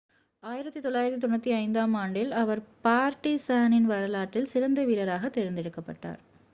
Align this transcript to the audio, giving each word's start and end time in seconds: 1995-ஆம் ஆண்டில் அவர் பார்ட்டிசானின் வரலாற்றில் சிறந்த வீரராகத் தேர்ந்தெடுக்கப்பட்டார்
1995-ஆம் 0.43 1.93
ஆண்டில் 1.95 2.31
அவர் 2.37 2.61
பார்ட்டிசானின் 2.83 3.87
வரலாற்றில் 3.87 4.47
சிறந்த 4.47 4.85
வீரராகத் 4.85 5.37
தேர்ந்தெடுக்கப்பட்டார் 5.37 6.21